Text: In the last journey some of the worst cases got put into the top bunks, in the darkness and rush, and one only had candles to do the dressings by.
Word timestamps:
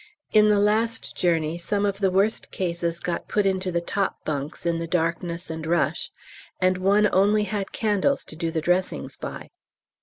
In 0.33 0.49
the 0.49 0.57
last 0.59 1.15
journey 1.15 1.59
some 1.59 1.85
of 1.85 1.99
the 1.99 2.09
worst 2.09 2.49
cases 2.49 2.99
got 2.99 3.27
put 3.27 3.45
into 3.45 3.71
the 3.71 3.81
top 3.81 4.17
bunks, 4.25 4.65
in 4.65 4.79
the 4.79 4.87
darkness 4.87 5.51
and 5.51 5.63
rush, 5.67 6.09
and 6.59 6.79
one 6.79 7.07
only 7.13 7.43
had 7.43 7.71
candles 7.71 8.23
to 8.25 8.35
do 8.35 8.49
the 8.49 8.61
dressings 8.61 9.15
by. 9.15 9.51